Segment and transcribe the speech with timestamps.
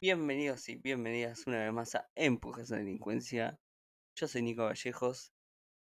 [0.00, 3.58] Bienvenidos y bienvenidas una vez más a Empujes a Delincuencia.
[4.14, 5.32] Yo soy Nico Vallejos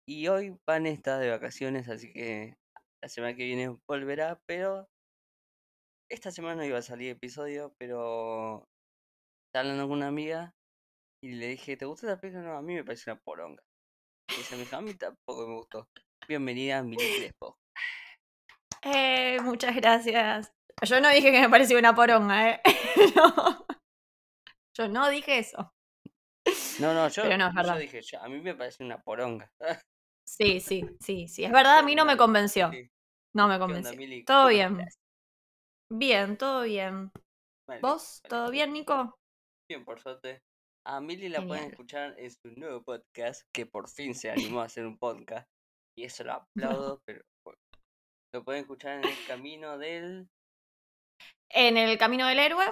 [0.05, 2.55] y hoy Van está de vacaciones, así que
[3.01, 4.87] la semana que viene volverá, pero
[6.09, 8.67] esta semana no iba a salir episodio, pero
[9.47, 10.53] estaba hablando con una amiga
[11.23, 12.43] y le dije, ¿te gusta esta película?
[12.45, 13.63] No, a mí me parece una poronga.
[14.29, 15.87] Y ella me dijo, a mí tampoco me gustó.
[16.27, 17.57] Bienvenida a mi Crespo.
[18.83, 20.53] Eh, muchas gracias.
[20.83, 22.61] Yo no dije que me parecía una poronga, ¿eh?
[23.15, 23.65] no.
[24.77, 25.73] Yo no dije eso.
[26.79, 27.79] No, no, yo, Pero no, es yo verdad.
[27.79, 29.49] dije, "Yo- a mí me parece una poronga.
[30.27, 31.45] Sí, sí, sí, sí.
[31.45, 32.71] Es verdad, a mí no me convenció.
[33.33, 33.97] No me ¿Qué onda, convenció.
[33.97, 34.23] Mili?
[34.25, 34.87] Todo ¿Cómo bien.
[35.91, 37.11] Bien, todo bien.
[37.67, 38.21] Vale, ¿Vos?
[38.23, 38.29] vale.
[38.29, 39.15] ¿Todo bien, Nico?
[39.69, 40.41] Bien, por suerte.
[40.87, 44.65] A Mili la pueden escuchar en su nuevo podcast, que por fin se animó a
[44.65, 45.47] hacer un podcast.
[45.97, 47.59] Y eso lo aplaudo, pero bueno.
[48.33, 50.27] Lo pueden escuchar en el camino del...
[51.49, 52.65] En El Camino del Héroe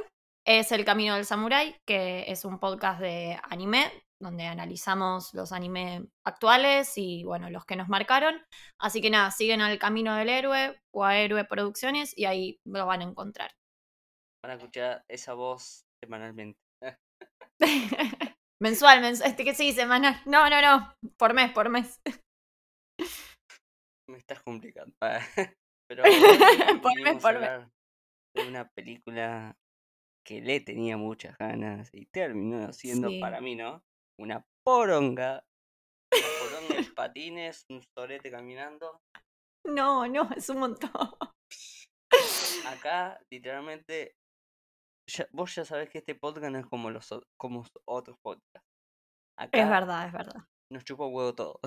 [0.45, 3.91] es El Camino del Samurái, que es un podcast de anime,
[4.23, 8.41] donde analizamos los animes actuales y, bueno, los que nos marcaron.
[8.79, 12.85] Así que nada, siguen al Camino del Héroe o a Héroe Producciones y ahí lo
[12.85, 13.51] van a encontrar.
[14.43, 16.59] Van a escuchar esa voz semanalmente.
[18.61, 20.21] mensual, mensual, este que sí, semanal.
[20.25, 21.99] No, no, no, por mes, por mes.
[24.09, 24.93] Me estás complicando.
[25.89, 26.03] Pero
[26.81, 27.67] Por mes, por mes.
[28.35, 29.55] de una película
[30.25, 33.19] que le tenía muchas ganas y terminó siendo Sí.
[33.19, 33.83] para mí, ¿no?
[34.19, 35.43] Una poronga.
[36.13, 39.01] Una poronga en patines, un sorete caminando.
[39.65, 40.91] No, no, es un montón.
[42.67, 44.15] Acá, literalmente,
[45.09, 48.67] ya- vos ya sabés que este podcast no es como los como os- otros podcasts.
[49.37, 50.41] Acá Es verdad, es verdad.
[50.71, 51.59] nos chupa huevo todo.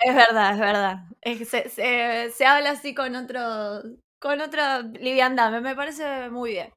[0.00, 0.96] Es verdad, es verdad.
[1.22, 3.82] Es se, se, se habla así con otro,
[4.20, 5.50] con otra liviandad.
[5.50, 6.72] Me, me parece muy bien.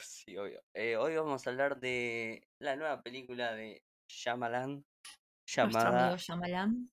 [0.00, 0.62] Sí, obvio.
[0.74, 4.84] Eh, hoy vamos a hablar de la nueva película de Shyamalan
[5.48, 6.90] llamada Shyamalan.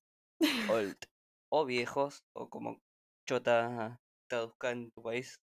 [0.69, 0.97] Old
[1.51, 2.79] o Viejos o como
[3.27, 5.39] Chota traduzca en tu país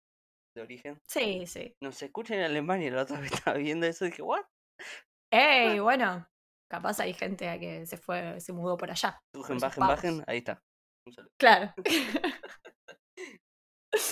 [0.55, 0.97] de origen.
[1.07, 1.73] Sí, sí.
[1.81, 4.45] No se escucha en Alemania, la otra vez estaba viendo eso y dije, ¿what?
[5.31, 6.27] Ey, bueno,
[6.69, 9.19] capaz hay gente que se fue, se mudó por allá.
[9.35, 10.61] Esos bajen, bajen, ahí está.
[11.07, 11.31] Un saludo.
[11.37, 11.73] Claro.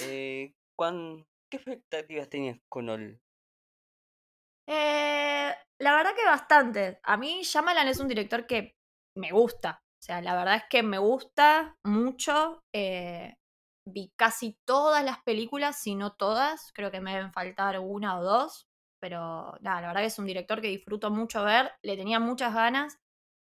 [0.03, 3.19] Eh, ¿cuán- ¿Qué expectativas tenías con Ol?
[4.71, 6.99] Eh, la verdad que bastante.
[7.03, 8.75] A mí Shyamalan es un director que
[9.15, 9.81] me gusta.
[9.99, 12.61] O sea, la verdad es que me gusta mucho.
[12.73, 13.35] Eh,
[13.85, 16.71] vi casi todas las películas, si no todas.
[16.73, 18.67] Creo que me deben faltar una o dos.
[19.01, 21.71] Pero nada, la verdad que es un director que disfruto mucho ver.
[21.81, 22.99] Le tenía muchas ganas.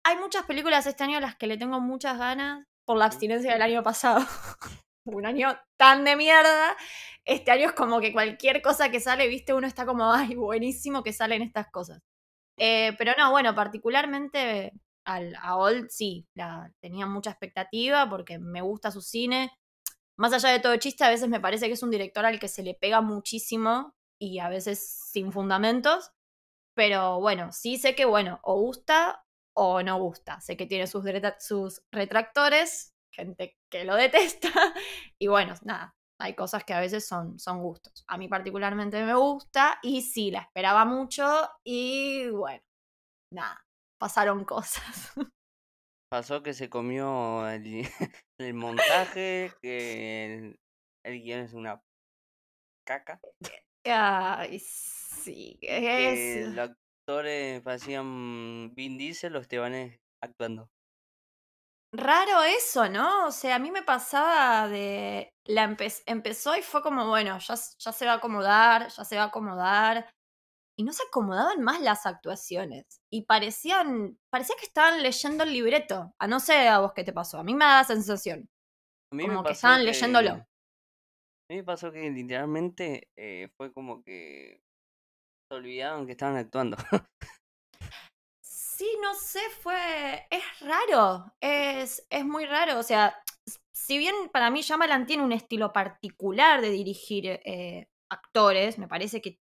[0.03, 3.53] Hay muchas películas este año a las que le tengo muchas ganas por la abstinencia
[3.53, 4.25] del año pasado.
[5.05, 6.75] un año tan de mierda.
[7.25, 11.03] Este año es como que cualquier cosa que sale, viste, uno está como, ay, buenísimo
[11.03, 12.01] que salen estas cosas.
[12.57, 14.73] Eh, pero no, bueno, particularmente
[15.05, 19.51] al, a Old sí, la, tenía mucha expectativa porque me gusta su cine.
[20.17, 22.47] Más allá de todo chiste, a veces me parece que es un director al que
[22.47, 26.11] se le pega muchísimo y a veces sin fundamentos.
[26.75, 29.23] Pero bueno, sí sé que, bueno, o gusta
[29.55, 30.41] o no gusta.
[30.41, 31.03] Sé que tiene sus,
[31.39, 34.49] sus retractores, gente que lo detesta.
[35.19, 38.03] Y bueno, nada, hay cosas que a veces son, son gustos.
[38.07, 42.63] A mí particularmente me gusta y sí, la esperaba mucho y bueno,
[43.31, 43.65] nada,
[43.97, 45.13] pasaron cosas.
[46.11, 47.87] Pasó que se comió el,
[48.37, 50.59] el montaje, que el,
[51.03, 51.81] el guion es una
[52.85, 53.19] caca,
[53.85, 56.53] Ay, sí, que es...
[56.53, 60.69] los actores parecían Vin Diesel o Estebanes actuando.
[61.93, 63.27] Raro eso, ¿no?
[63.27, 65.29] O sea, a mí me pasaba de...
[65.45, 69.15] La empe- empezó y fue como, bueno, ya, ya se va a acomodar, ya se
[69.15, 70.09] va a acomodar.
[70.75, 72.83] Y no se acomodaban más las actuaciones.
[73.11, 76.11] Y parecían, parecía que estaban leyendo el libreto.
[76.17, 77.37] A no sé a vos qué te pasó.
[77.37, 78.49] A mí me da la sensación.
[79.11, 80.31] A mí me Como que estaban leyéndolo.
[80.31, 80.45] A
[81.49, 84.61] mí me pasó que literalmente eh, fue como que
[85.47, 86.77] se olvidaron que estaban actuando.
[89.03, 90.25] No sé, fue.
[90.29, 91.33] Es raro.
[91.41, 92.79] Es, es muy raro.
[92.79, 93.13] O sea,
[93.73, 99.21] si bien para mí Shyamalan tiene un estilo particular de dirigir eh, actores, me parece
[99.21, 99.41] que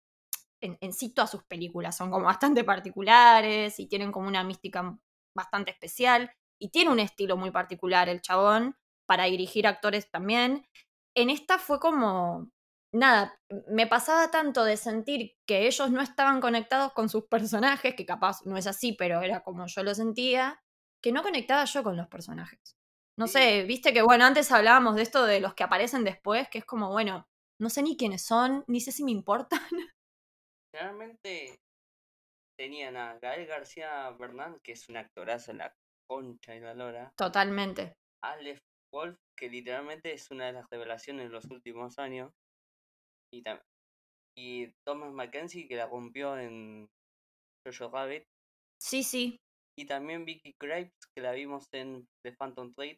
[0.61, 4.97] en, en sí todas sus películas son como bastante particulares y tienen como una mística
[5.35, 6.31] bastante especial.
[6.59, 8.75] Y tiene un estilo muy particular el chabón
[9.05, 10.65] para dirigir actores también.
[11.15, 12.49] En esta fue como.
[12.93, 18.05] Nada, me pasaba tanto de sentir que ellos no estaban conectados con sus personajes, que
[18.05, 20.61] capaz no es así, pero era como yo lo sentía,
[21.01, 22.77] que no conectaba yo con los personajes.
[23.17, 26.59] No sé, viste que, bueno, antes hablábamos de esto de los que aparecen después, que
[26.59, 27.27] es como, bueno,
[27.59, 29.59] no sé ni quiénes son, ni sé si me importan.
[30.73, 31.59] Generalmente
[32.57, 35.73] tenían a Gael García Bernal, que es un actorazo en la
[36.07, 37.11] concha y la lora.
[37.17, 37.93] Totalmente.
[38.23, 38.59] Aleph
[38.93, 42.31] Wolf, que literalmente es una de las revelaciones de los últimos años.
[43.33, 43.43] Y,
[44.37, 46.89] y Thomas Mackenzie, que la rompió en
[47.65, 48.23] Jojo Rabbit.
[48.81, 49.37] Sí, sí,
[49.77, 52.97] Y también Vicky Krieps, que la vimos en The Phantom Thread,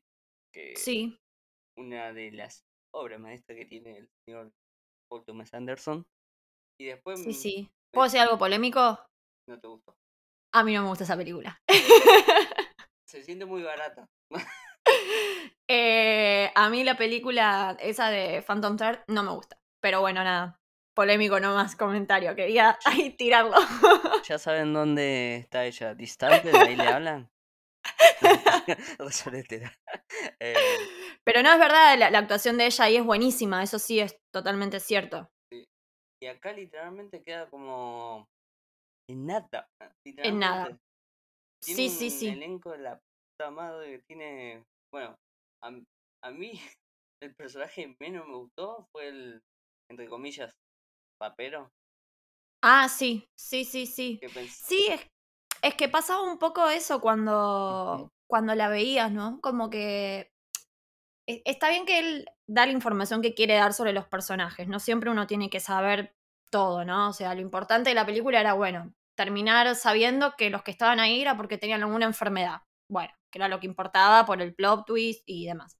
[0.53, 1.17] que sí.
[1.77, 2.63] una de las
[2.95, 4.51] obras maestras que tiene el señor
[5.09, 6.05] Paul Thomas Anderson.
[6.79, 7.69] Y después Sí, mm, sí.
[7.93, 8.99] ¿Puedo decir algo polémico?
[9.47, 9.93] no te gustó.
[10.53, 11.57] A mí no me gusta esa película.
[13.07, 14.07] Se siente muy barata.
[15.69, 19.57] Eh, a mí la película esa de Phantom Thread no me gusta.
[19.83, 20.61] Pero bueno, nada.
[20.95, 22.33] Polémico no más comentario.
[22.35, 23.57] Quería ahí tirarlo.
[24.27, 25.93] ¿Ya saben dónde está ella?
[25.93, 26.49] ¿Distante?
[26.51, 27.29] ¿De ahí le hablan?
[30.39, 30.55] Eh,
[31.25, 33.61] Pero no es verdad, la, la actuación de ella ahí es buenísima.
[33.63, 35.29] Eso sí es totalmente cierto.
[36.21, 38.29] y acá literalmente queda como
[39.09, 39.67] en nada.
[40.17, 40.77] En nada.
[41.61, 42.27] Tiene Sí, sí, sí.
[42.29, 44.63] elenco de la puta madre que tiene.
[44.91, 45.17] Bueno,
[45.61, 45.71] a,
[46.23, 46.53] a mí
[47.21, 49.41] el personaje que menos me gustó fue el,
[49.93, 50.51] entre comillas,
[51.17, 51.71] papero.
[52.61, 54.23] Ah, sí, sí, sí, sí.
[54.47, 55.01] Sí, es,
[55.61, 59.39] es que pasaba un poco eso cuando, cuando la veías, ¿no?
[59.41, 60.31] Como que
[61.27, 64.79] e- está bien que él da la información que quiere dar sobre los personajes, no
[64.79, 66.15] siempre uno tiene que saber
[66.51, 67.09] todo, ¿no?
[67.09, 70.99] O sea, lo importante de la película era, bueno, terminar sabiendo que los que estaban
[70.99, 72.61] ahí era porque tenían alguna enfermedad.
[72.89, 75.77] Bueno, que era lo que importaba por el plot twist y demás.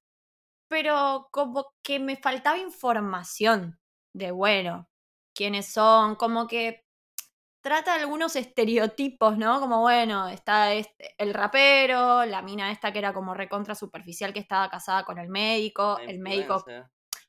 [0.68, 3.80] Pero como que me faltaba información
[4.14, 4.88] de, bueno,
[5.36, 6.84] quiénes son, como que
[7.64, 9.60] trata algunos estereotipos, ¿no?
[9.60, 14.40] Como bueno, está este, el rapero, la mina esta que era como recontra superficial que
[14.40, 16.64] estaba casada con el médico, la el médico,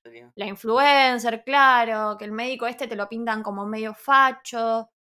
[0.03, 0.31] sería.
[0.37, 4.91] la influencer, claro, que el médico este te lo pintan como medio facho.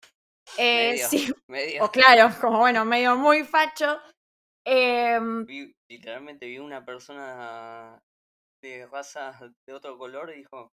[0.58, 1.08] Eh, Medio.
[1.08, 1.84] sí, Medio.
[1.84, 3.98] o claro, como bueno, medio muy facho.
[4.66, 7.98] Em, Vi- literalmente vi una persona
[8.62, 10.70] de raza de otro color y dijo,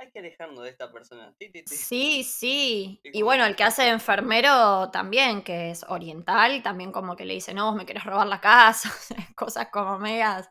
[0.00, 1.32] hay que alejarnos de esta persona.
[1.38, 1.76] Ti, ti, ti.
[1.76, 3.00] Sí, sí.
[3.04, 7.34] Y bueno, el que hace de enfermero también, que es oriental, también como que le
[7.34, 8.90] dice, no, vos me querés robar la casa,
[9.36, 10.48] cosas como medias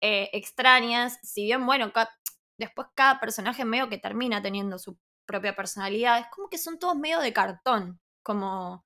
[0.00, 1.18] eh, extrañas.
[1.22, 2.10] Si bien, bueno, ca-
[2.58, 6.96] después cada personaje medio que termina teniendo su propia personalidad, es como que son todos
[6.96, 8.84] medio de cartón, como...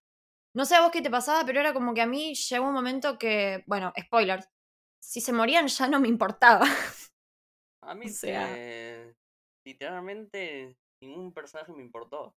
[0.55, 2.75] No sé a vos qué te pasaba, pero era como que a mí llegó un
[2.75, 4.49] momento que, bueno, spoilers,
[5.01, 6.67] si se morían ya no me importaba.
[7.83, 8.86] A mí O sea- eh,
[9.67, 12.35] literalmente ningún personaje me importó.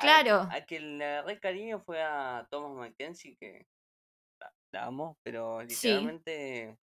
[0.00, 0.48] Claro.
[0.50, 3.66] A, que le agarré cariño fue a Thomas Mackenzie, que
[4.40, 5.88] la, la amo, pero Sí.
[5.88, 6.76] literalmente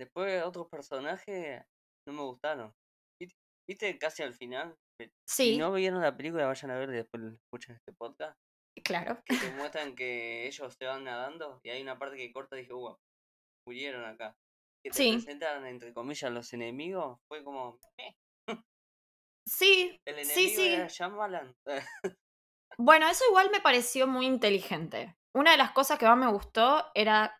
[0.00, 1.62] después otros personajes
[2.06, 2.72] no me gustaron.
[3.20, 3.36] ¿Viste-
[3.68, 4.74] ¿Viste casi al final?
[5.28, 8.36] Si no vieron la película, vayan a ver y después escuchan este podcast.
[8.84, 9.20] claro.
[9.26, 12.60] Que te muestran que ellos se van nadando y hay una parte que corta y
[12.62, 12.96] dije, uh,
[13.66, 14.34] murieron acá.
[14.84, 15.12] Que te Sí.
[15.12, 18.12] presentan, entre comillas, los enemigos, fue como, eh,
[19.48, 20.68] Sí, el sí, enemigo sí.
[20.68, 21.54] era Shyamalan.
[22.80, 25.16] Bueno, eso igual me pareció muy inteligente.
[25.34, 27.36] Una de las cosas que más me gustó era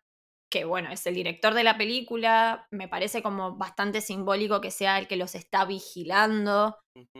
[0.51, 4.97] que, bueno, es el director de la película, me parece como bastante simbólico que sea
[4.99, 6.77] el que los está vigilando,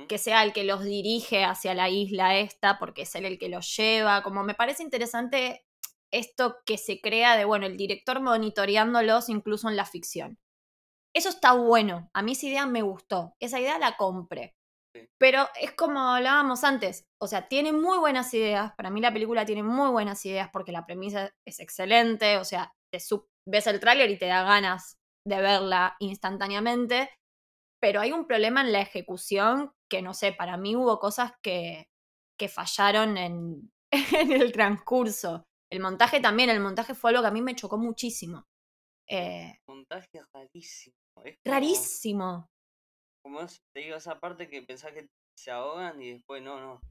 [0.07, 3.49] que sea el que los dirige hacia la isla esta, porque es él el que
[3.49, 5.63] los lleva, como me parece interesante
[6.11, 10.39] esto que se crea de, bueno, el director monitoreándolos incluso en la ficción.
[11.13, 14.55] Eso está bueno, a mí esa idea me gustó, esa idea la compré.
[15.17, 19.45] Pero es como hablábamos antes, o sea, tiene muy buenas ideas, para mí la película
[19.45, 23.79] tiene muy buenas ideas porque la premisa es excelente, o sea, te sub- ves el
[23.79, 27.09] tráiler y te da ganas de verla instantáneamente,
[27.81, 31.87] pero hay un problema en la ejecución que no sé, para mí hubo cosas que,
[32.37, 35.45] que fallaron en, en el transcurso.
[35.71, 38.45] El montaje también, el montaje fue algo que a mí me chocó muchísimo.
[39.07, 40.95] Eh, Montaje rarísimo.
[41.45, 42.49] Rarísimo.
[43.21, 45.07] Como es- te digo, esa parte que pensás que
[45.37, 46.81] se ahogan y después no, no.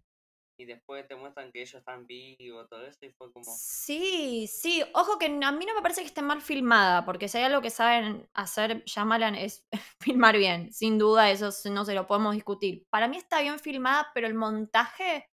[0.60, 4.82] Y después te muestran que ellos están vivos, todo eso, y fue como, Sí, sí.
[4.92, 7.62] Ojo que a mí no me parece que esté mal filmada, porque si hay algo
[7.62, 9.64] que saben hacer Shyamalan es
[10.00, 10.72] filmar bien.
[10.72, 12.84] Sin duda, eso no se lo podemos discutir.
[12.90, 15.30] Para mí está bien filmada, pero el montaje,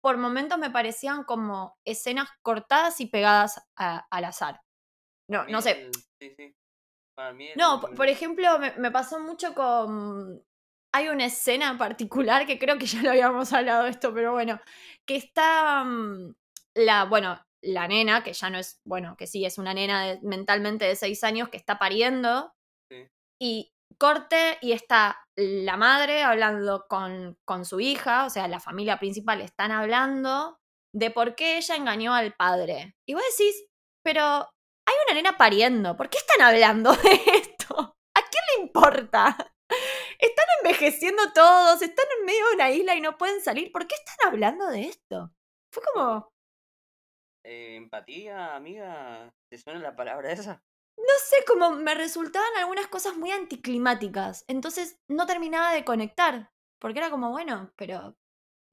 [0.00, 4.60] por momentos me parecían como escenas cortadas y pegadas a- al azar.
[5.28, 5.90] No, no sé.
[6.20, 6.54] sí, sí.
[7.14, 10.42] Para mí No, por ejemplo, me, me pasó mucho con
[10.94, 14.60] hay una escena particular que creo que ya lo habíamos hablado esto, pero bueno,
[15.04, 16.34] que está mm,
[16.76, 20.84] la, bueno, la nena, que ya no es, bueno, que sí, es una nena mentalmente
[20.84, 22.52] de seis años que está pariendo.
[23.40, 28.98] Y corte y está la madre hablando con, con su hija, o sea, la familia
[28.98, 30.58] principal están hablando
[30.94, 32.94] de por qué ella engañó al padre.
[33.04, 33.66] Y vos decís,
[34.04, 34.48] pero
[35.06, 37.96] una nena pariendo, ¿por qué están hablando de esto?
[38.14, 39.36] ¿A quién le importa?
[40.18, 43.72] Están envejeciendo todos, están en medio de una isla y no pueden salir.
[43.72, 45.32] ¿Por qué están hablando de esto?
[45.72, 46.32] Fue como...
[47.44, 50.62] Eh, empatía, amiga, ¿te suena la palabra esa?
[50.96, 54.44] No sé, como me resultaban algunas cosas muy anticlimáticas.
[54.48, 56.50] Entonces no terminaba de conectar.
[56.80, 58.16] Porque era como, bueno, pero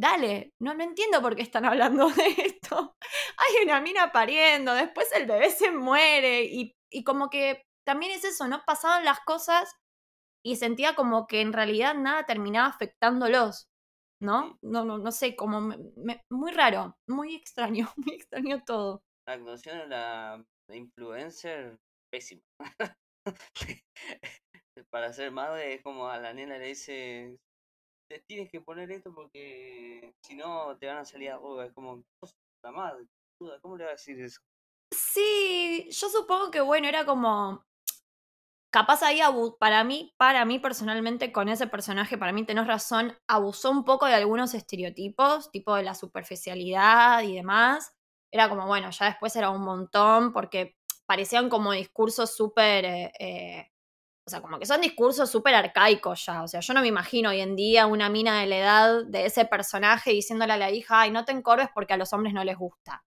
[0.01, 2.95] dale, no, no entiendo por qué están hablando de esto.
[3.37, 8.23] Hay una mina pariendo, después el bebé se muere y, y como que también es
[8.23, 8.63] eso, ¿no?
[8.65, 9.75] Pasaban las cosas
[10.43, 13.69] y sentía como que en realidad nada terminaba afectándolos,
[14.19, 14.57] ¿no?
[14.63, 15.61] No, no, no sé, como
[16.29, 19.03] muy raro, muy extraño, muy extraño todo.
[19.27, 21.77] La actuación de la, influencer,
[22.11, 22.41] pésima.
[24.89, 27.37] Para ser madre es como a la nena le dice,
[28.11, 31.69] te tienes que poner esto porque si no te van a salir arrugas.
[31.69, 32.03] Es como,
[32.63, 33.05] la madre,
[33.61, 34.41] ¿cómo le va a decir eso?
[34.93, 37.65] Sí, yo supongo que bueno, era como
[38.69, 39.21] capaz ahí
[39.59, 44.05] para mí, para mí personalmente con ese personaje, para mí tenés razón, abusó un poco
[44.05, 47.93] de algunos estereotipos, tipo de la superficialidad y demás.
[48.33, 53.71] Era como, bueno, ya después era un montón porque parecían como discursos súper, eh, eh,
[54.27, 56.43] o sea, como que son discursos súper arcaicos ya.
[56.43, 59.25] O sea, yo no me imagino hoy en día una mina de la edad de
[59.25, 62.43] ese personaje diciéndole a la hija, ay, no te encorves porque a los hombres no
[62.43, 63.03] les gusta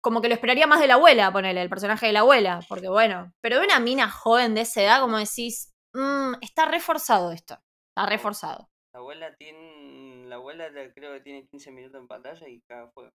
[0.00, 2.88] como que lo esperaría más de la abuela, ponele, el personaje de la abuela, porque
[2.88, 7.58] bueno, pero de una mina joven de esa edad, como decís, mmm, está reforzado esto,
[7.90, 8.68] está reforzado.
[8.94, 13.10] La abuela tiene, la abuela creo que tiene 15 minutos en pantalla y cada juego.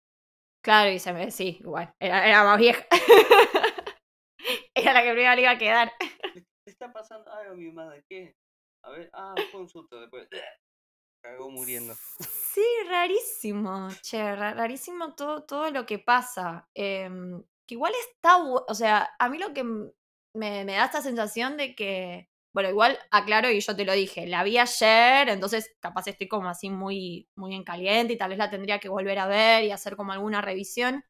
[0.64, 2.86] Claro, y se me, sí, igual, era, era más vieja.
[4.76, 5.92] era la que primero le iba a quedar.
[6.84, 8.04] ¿Qué está pasando algo, mi madre?
[8.10, 8.36] ¿Qué?
[8.84, 10.28] A ver, ah, fue un susto después
[11.24, 11.96] cagó muriendo.
[12.20, 16.68] Sí, rarísimo, che, rarísimo todo, todo lo que pasa.
[16.74, 21.74] Em, que igual está, o sea, a mí lo que me, da esta sensación de
[21.74, 26.28] que, bueno, igual aclaro y yo te lo dije, la vi ayer, entonces capaz estoy
[26.28, 29.64] como así muy, muy en caliente y tal vez la tendría que volver a ver
[29.64, 31.06] y hacer como alguna revisión.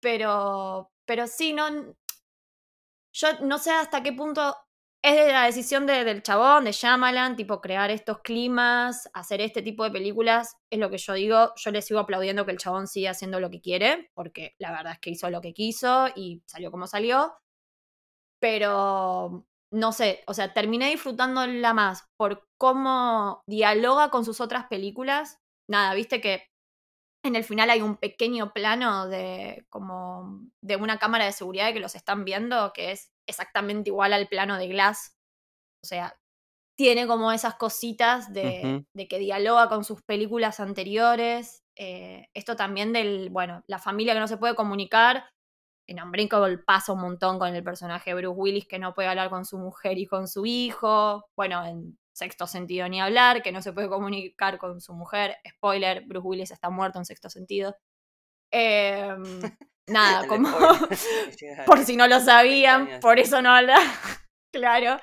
[0.00, 1.96] Pero, pero sí, no,
[3.14, 4.54] yo no sé hasta qué punto
[5.02, 9.82] es de la decisión del chabón, de Shyamalan, tipo crear estos climas, hacer este tipo
[9.82, 13.10] de películas, es lo que yo digo, yo le sigo aplaudiendo que el chabón siga
[13.10, 16.70] haciendo lo que quiere, porque la verdad es que hizo lo que quiso y salió
[16.70, 17.34] como salió,
[18.40, 25.40] pero no sé, o sea, terminé disfrutándola más por cómo dialoga con sus otras películas.
[25.68, 26.44] Nada, viste que
[27.24, 31.80] en el final hay un pequeño plano de como de una cámara de seguridad que
[31.80, 35.16] los están viendo, que es exactamente igual al plano de Glass.
[35.84, 36.16] O sea,
[36.76, 41.62] tiene como esas cositas de, que dialoga con sus películas anteriores.
[41.76, 45.28] Eh, esto también del, bueno, la familia que no se puede comunicar.
[45.88, 49.44] En Unbreakable pasa un montón con el personaje Bruce Willis que no puede hablar con
[49.44, 51.24] su mujer y con su hijo.
[51.36, 55.36] Bueno, en sexto sentido ni hablar, que no se puede comunicar con su mujer.
[55.48, 57.76] Spoiler, Bruce Willis está muerto en sexto sentido.
[58.52, 59.16] Eh,
[59.88, 60.48] nada, como
[61.66, 63.76] por si no lo sabían, por eso no habla.
[64.52, 65.00] claro.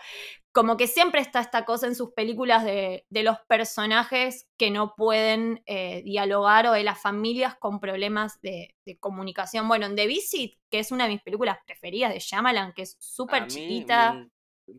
[0.52, 5.62] Como que siempre está esta cosa en sus películas de, los personajes que no pueden
[5.68, 9.68] eh, dialogar o de las familias con problemas de, comunicación.
[9.68, 12.98] Bueno, en The Visit, que es una de mis películas preferidas de Shyamalan, que es
[13.00, 14.28] súper chiquita.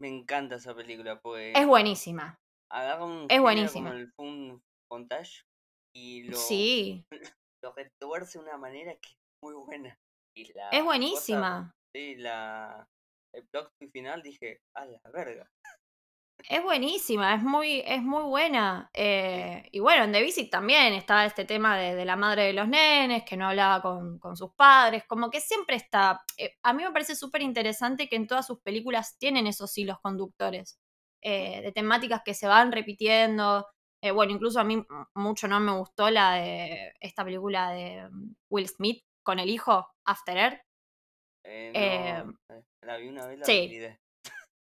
[0.00, 1.56] Me, encanta esa película, pues.
[1.56, 2.40] Es buenísima.
[3.28, 3.90] es buenísima.
[3.90, 4.12] el
[4.90, 5.44] montage
[5.94, 7.06] y lo, sí.
[7.62, 9.98] lo retuerce de una manera que muy buena
[10.72, 11.74] es buenísima.
[11.94, 12.86] sí, la,
[13.32, 15.50] el plot final dije, a la verga.
[16.48, 18.90] Es buenísima, es muy, es muy buena.
[18.94, 22.66] Eh, y bueno, en The Visit también está este tema de, la madre de los
[22.66, 26.22] nenes, que no hablaba con, sus padres, como que siempre está...
[26.38, 29.98] Eh, a mí me parece súper interesante que en todas sus películas tienen esos hilos
[30.00, 30.80] conductores,
[31.22, 33.66] eh, de temáticas que se van repitiendo.
[34.14, 34.82] bueno, incluso a mí
[35.14, 39.88] mucho no me gustó la de esta película de mm, Will Smith, con el hijo,
[40.06, 40.60] After Earth.
[41.44, 43.80] Eh, em, eh, la vi una vez, la sí.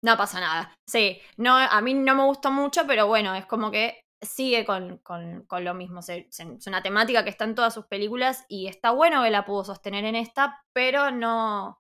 [0.03, 0.73] No pasa nada.
[0.87, 4.97] Sí, no, a mí no me gustó mucho, pero bueno, es como que sigue con,
[4.99, 5.99] con, con lo mismo.
[5.99, 9.63] es una temática que está en todas sus películas y está bueno que la pudo
[9.63, 11.79] sostener en esta, pero no.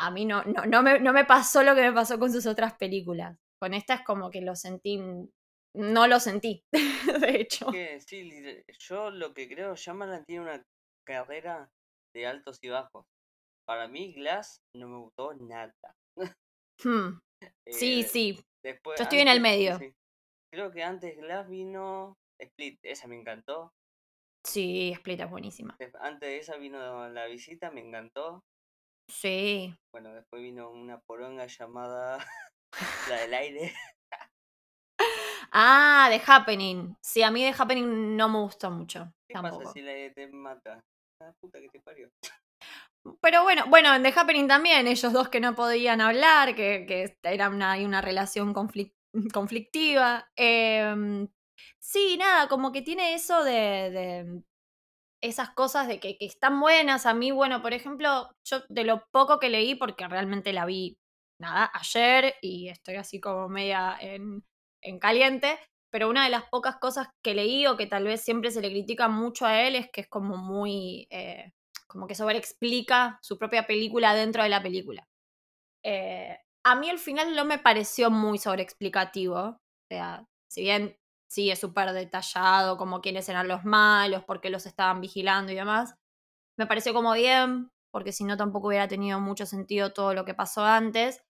[0.00, 2.46] A mí no, no, no, me, no me pasó lo que me pasó con sus
[2.46, 3.38] otras películas.
[3.60, 4.98] Con esta es como que lo sentí
[5.74, 6.64] no lo sentí,
[7.20, 7.66] de hecho.
[7.70, 8.30] Que, sí,
[8.78, 10.66] yo lo que creo, Shyamalan tiene una
[11.06, 11.70] carrera
[12.14, 13.06] de altos y bajos.
[13.66, 15.72] Para mí, Glass no me gustó nada.
[16.84, 17.18] Hmm,
[17.68, 18.44] Sí, Eh, sí.
[18.64, 19.78] Después, Yo estoy en el antes- medio.
[19.78, 19.92] sí.
[20.52, 23.72] Creo que antes Glass vino Split, esa me encantó.
[24.46, 25.76] Sí, Split es buenísima.
[26.00, 28.42] Antes de esa vino La Visita, me encantó.
[29.08, 29.74] Sí.
[29.92, 32.18] Bueno, después vino una poronga llamada
[33.08, 33.72] La del Aire.
[35.54, 36.96] Ah, The Happening.
[37.02, 39.12] Sí, a mí The Happening no me gustó mucho.
[39.28, 39.58] ¿Qué tampoco.
[39.60, 40.80] pasa si la te mata?
[41.40, 42.10] Puta que te parió.
[43.20, 47.18] Pero bueno, bueno, en The Happening también, ellos dos que no podían hablar, que, que
[47.22, 48.94] era una, una relación conflic-
[49.32, 50.30] conflictiva.
[50.36, 51.28] Em,
[51.80, 53.52] sí, nada, como que tiene eso de,
[53.90, 54.42] de
[55.22, 57.06] esas cosas de que, que están buenas.
[57.06, 60.98] A mí, bueno, por ejemplo, yo de lo poco que leí, porque realmente la vi,
[61.40, 64.44] nada, ayer y estoy así como media en,
[64.82, 65.58] en caliente,
[65.92, 68.70] pero una de las pocas cosas que leí o que tal vez siempre se le
[68.70, 71.06] critica mucho a él es que es como muy...
[71.10, 71.52] eh,
[71.86, 75.06] como que sobreexplica su propia película dentro de la película.
[75.84, 79.38] Eh, a mí el final no me pareció muy sobreexplicativo.
[79.38, 79.58] O
[79.90, 80.96] sea, si bien
[81.30, 85.56] sí es súper detallado, como quiénes eran los malos, por qué los estaban vigilando y
[85.56, 85.94] demás,
[86.58, 90.34] me pareció como bien, porque si no tampoco hubiera tenido mucho sentido todo lo que
[90.34, 91.22] pasó antes.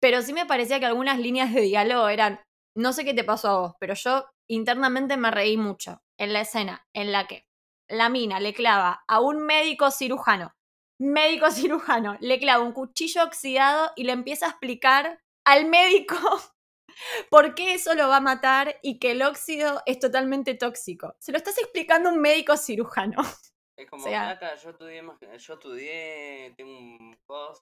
[0.00, 2.40] Pero sí me parecía que algunas líneas de diálogo eran,
[2.76, 6.40] no sé qué te pasó a vos, pero yo internamente me reí mucho en la
[6.42, 7.46] escena en la que
[7.88, 10.54] la mina le clava a un médico cirujano,
[10.98, 16.16] médico cirujano, le clava un cuchillo oxidado y le empieza a explicar al médico
[17.30, 21.16] por qué eso lo va a matar y que el óxido es totalmente tóxico.
[21.18, 23.18] Se lo estás explicando a un médico cirujano.
[23.76, 25.02] Es como, sea- flaca, yo estudié,
[25.36, 27.60] yo estudié, tengo un coso.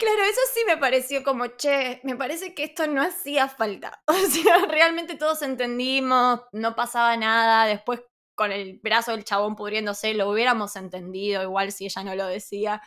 [0.00, 4.02] Claro, eso sí me pareció como, che, me parece que esto no hacía falta.
[4.08, 8.00] O sea, realmente todos entendimos, no pasaba nada, después
[8.36, 12.80] con el brazo del chabón pudriéndose lo hubiéramos entendido, igual si ella no lo decía.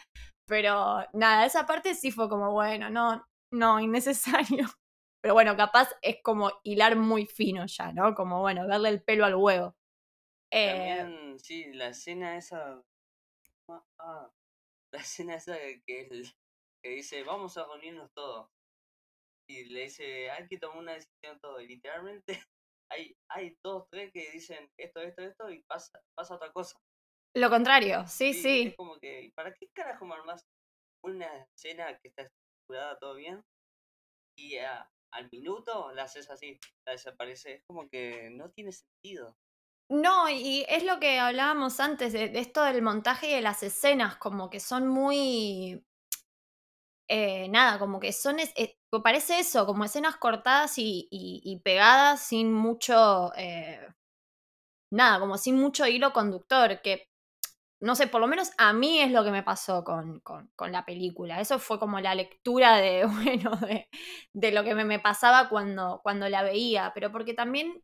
[0.47, 4.65] Pero nada, esa parte sí fue como, bueno, no, no, innecesario.
[5.23, 8.15] Pero bueno, capaz es como hilar muy fino ya, ¿no?
[8.15, 9.75] Como, bueno, darle el pelo al huevo.
[10.51, 12.83] Eh, También, sí, la escena esa.
[13.69, 14.31] ah, ah,
[14.91, 16.33] la escena esa que, él-
[16.83, 18.49] que dice, vamos a reunirnos todos.
[19.49, 21.61] Y le dice, hay que tomar una decisión todos.
[21.61, 22.25] Y literalmente
[22.91, 26.77] hay, hay dos, tres que dicen esto, esto, esto y pasa, pasa otra cosa.
[27.35, 28.61] lo contrario, sí, Sí, sí.
[28.69, 30.45] Es como que, ¿para qué carajo armás
[31.03, 33.43] una escena que está estructurada todo bien?
[34.37, 37.53] Y a- al minuto la haces así, la desaparece.
[37.55, 39.37] Es como que no tiene sentido.
[39.89, 43.61] No, y es lo que hablábamos antes de, de esto del montaje y de las
[43.63, 45.85] escenas, como que son muy...
[47.07, 48.39] eh, nada, como que son...
[48.39, 53.31] es- eh, parece eso, como escenas cortadas y, y- pegadas sin mucho...
[53.37, 53.79] eh,
[54.91, 57.07] nada, como sin mucho hilo conductor, que...
[57.81, 60.71] No sé, por lo menos a mí es lo que me pasó con, con- con
[60.71, 61.41] la película.
[61.41, 63.87] Eso fue como la lectura de, bueno, de,
[64.33, 66.91] de lo que me, me pasaba cuando, cuando la veía.
[66.95, 67.83] Pero porque también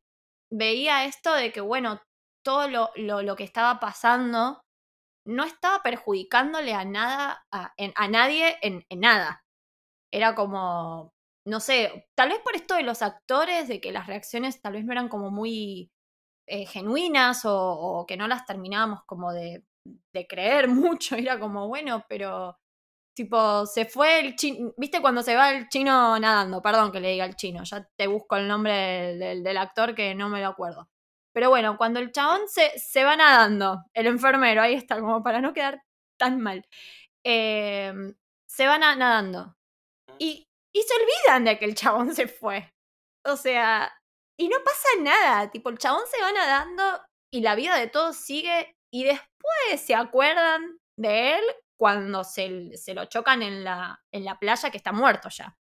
[0.51, 2.01] veía esto de que, bueno,
[2.43, 4.61] todo lo, lo, lo que estaba pasando
[5.29, 9.43] no estaba perjudicándole a nada, a, a nadie en, en nada.
[10.11, 11.13] Era como,
[11.45, 14.85] no sé, tal vez por esto de los actores, de que las reacciones tal vez
[14.85, 15.91] no eran como muy
[16.47, 19.65] eh, genuinas o, que no las terminábamos como de,
[20.13, 21.15] de creer mucho.
[21.15, 22.57] Era como, bueno, pero
[23.15, 26.61] tipo, se fue el chino, ¿viste cuando se va el chino nadando?
[26.61, 30.15] Perdón que le diga el chino, ya te busco el nombre del- del actor que
[30.15, 30.89] no me lo acuerdo.
[31.33, 35.41] Pero bueno, cuando el chabón se, se va nadando, el enfermero, ahí está, como para
[35.41, 35.81] no quedar
[36.17, 36.65] tan mal,
[37.25, 37.93] eh,
[38.47, 39.55] se va na- nadando.
[40.19, 42.71] Y, y se olvidan de que el chabón se fue.
[43.25, 43.91] O sea,
[44.39, 48.17] y no pasa nada, tipo, el chabón se va nadando y la vida de todos
[48.17, 51.43] sigue y después se acuerdan de él
[51.77, 55.57] cuando se, se lo chocan en la, en la playa que está muerto ya.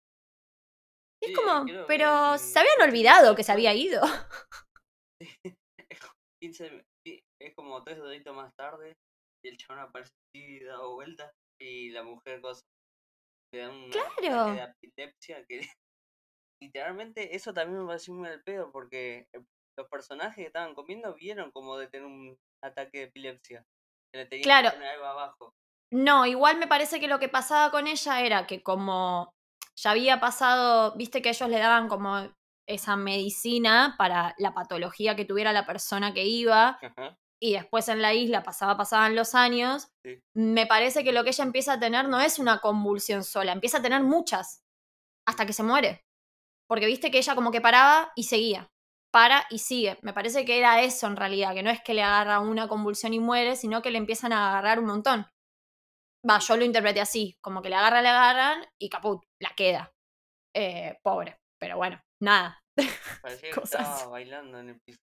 [1.20, 4.03] Y es como, pero se habían olvidado que se había ido.
[6.40, 8.94] 15 mi- sí, es como tres doritos más tarde
[9.44, 12.62] y el chabón aparece así dado vuelta y la mujer cosa
[13.52, 14.44] le da un ataque Claro.
[14.54, 15.61] de epilepsia que
[16.62, 19.44] literalmente eso también me pareció muy al pedo porque eh,
[19.78, 23.64] los personajes que estaban comiendo vieron como de tener un ataque de epilepsia
[24.14, 24.70] le tenían Claro.
[24.70, 25.54] que poner algo abajo
[25.92, 29.32] No, igual me parece que lo que pasaba con ella era que como
[29.76, 32.30] ya había pasado, viste que ellos le daban como
[32.68, 37.16] esa medicina para la patología que tuviera la persona que iba Ajá.
[37.40, 40.20] y después en la isla pasaba, pasaban los años, Sí.
[40.37, 43.79] me parece que lo que ella empieza a tener no es una convulsión sola, empieza
[43.79, 44.62] a tener muchas
[45.27, 46.03] hasta que se muere.
[46.68, 48.68] Porque viste que ella como que paraba y seguía.
[49.12, 49.98] Para y sigue.
[50.03, 53.12] Me parece que era eso en realidad, que no es que le agarra una convulsión
[53.12, 55.27] y muere, sino que le empiezan a agarrar un montón.
[56.29, 59.92] Va, yo lo interpreté así, como que le agarran, le agarran y caput, la queda.
[60.55, 62.62] Eh, pobre, pero bueno, nada.
[63.20, 64.98] Parecía que estaba bailando en el piso.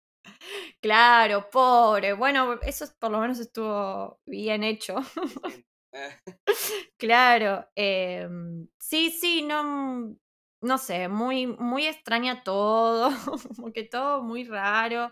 [0.82, 2.14] Claro, pobre.
[2.14, 4.96] Bueno, eso por lo menos estuvo bien hecho.
[6.98, 7.68] claro.
[7.76, 10.16] Em, sí, sí, no.
[10.60, 13.12] No sé, muy, muy extraña todo.
[13.56, 15.12] Como que todo muy raro.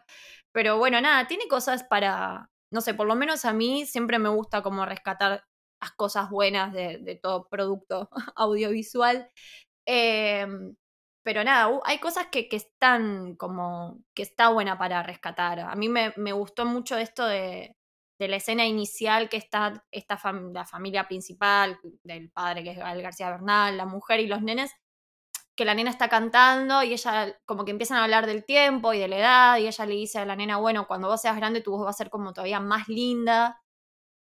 [0.51, 2.49] Pero bueno, nada, tiene cosas para.
[2.71, 5.43] No sé, por lo menos a mí siempre me gusta como rescatar
[5.81, 9.29] las cosas buenas de, de todo producto audiovisual.
[9.87, 10.47] Eh,
[11.25, 15.59] pero nada, hay cosas que, que, están como, que está buena para rescatar.
[15.59, 17.75] A mí me, me gustó mucho esto de,
[18.19, 20.19] de, la escena inicial que está esta
[20.53, 24.71] la familia principal, del padre que es Gael García Bernal, la mujer y los nenes,
[25.55, 28.99] que la nena está cantando y ella como que empiezan a hablar del tiempo y
[28.99, 31.61] de la edad y ella le dice a la nena, bueno, cuando vos seas grande
[31.61, 33.63] tu voz va a ser como todavía más linda.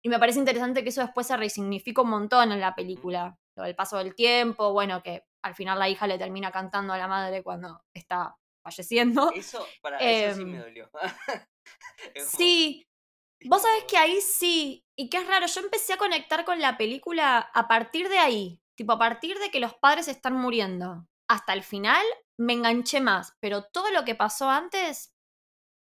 [0.02, 3.38] Y me parece interesante que eso después se resignifica un montón en la película.
[3.56, 6.98] Lo del paso del tiempo, bueno, que al final la hija le termina cantando a
[6.98, 9.30] la madre cuando está falleciendo.
[9.34, 10.90] Eso, para eso sí me Em, dolió.
[12.16, 12.86] Sí,
[13.44, 16.76] vos sabés que ahí sí, y qué es raro, yo empecé a conectar con la
[16.76, 21.06] película a partir de ahí, tipo a partir de que los padres están muriendo.
[21.28, 22.04] Hasta el final
[22.38, 25.14] me enganché más, pero todo lo que pasó antes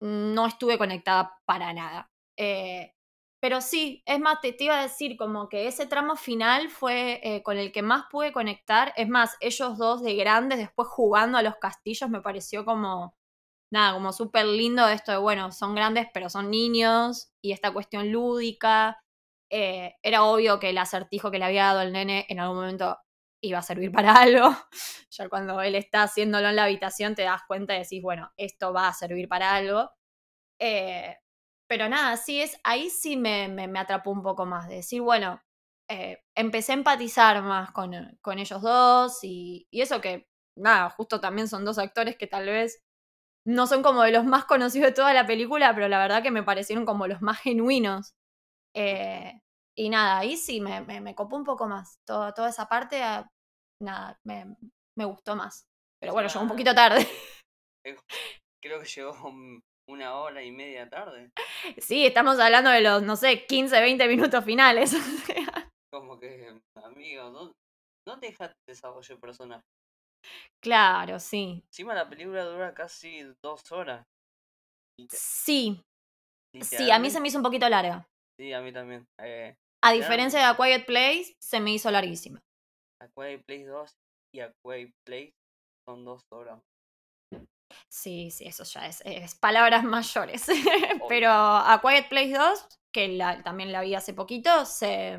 [0.01, 2.11] no estuve conectada para nada.
[2.39, 2.95] Eh,
[3.45, 7.43] pero sí, es más, te, iba a decir como que ese tramo final fue eh,
[7.43, 8.95] con el que más pude conectar.
[8.97, 13.15] Es más, ellos dos de grandes, después jugando a los castillos, me pareció como,
[13.71, 18.11] nada, como súper lindo esto de, bueno, son grandes pero son niños y esta cuestión
[18.11, 18.99] lúdica.
[19.51, 22.99] Eh, era obvio que el acertijo que le había dado el nene en algún momento
[23.43, 24.57] iba a servir para algo.
[25.11, 28.73] Ya cuando él está haciéndolo en la habitación te das cuenta y decís, bueno, esto
[28.73, 29.91] va a servir para algo.
[30.59, 31.15] Eh,
[31.69, 35.01] pero nada, sí es, ahí sí me, me, me, atrapó un poco más, de decir,
[35.03, 35.41] bueno,
[35.89, 41.21] eh, empecé a empatizar más con, con ellos dos y, y, eso que, nada, justo
[41.21, 42.83] también son dos actores que tal vez
[43.47, 46.31] no son como de los más conocidos de toda la película, pero la verdad que
[46.31, 48.15] me parecieron como los más genuinos.
[48.75, 49.41] Eh,
[49.77, 51.99] y nada, ahí sí me, me, me copó un poco más.
[52.07, 53.29] Todo, toda esa parte, ah,
[53.83, 54.57] nada, me,
[54.97, 55.67] me gustó más.
[56.01, 57.07] Pero bueno, llegó un poquito tarde.
[58.63, 59.13] Creo que llegó
[59.89, 61.31] una hora y media tarde.
[61.79, 64.93] Sí, estamos hablando de los, no sé, 15, 20 minutos finales.
[65.93, 67.53] Como que, amigo, no,
[68.07, 69.63] no te dejaste desarrollar el personaje.
[70.63, 71.63] Claro, sí.
[71.67, 74.05] Encima la película dura casi dos horas.
[75.11, 75.81] Sí.
[76.63, 78.07] Sí, a mí se me hizo un poquito larga.
[78.39, 79.05] Sí, a mí también.
[79.21, 82.41] Eh, a diferencia de A Quiet Place, se me hizo larguísima.
[83.03, 83.91] A Quiet Place 2
[84.35, 85.33] y A Quiet Place
[85.87, 86.61] son dos horas.
[87.89, 90.47] Sí, sí, eso ya es, es palabras mayores.
[91.09, 95.19] Pero A Quiet Place 2, que la, también la vi hace poquito, se,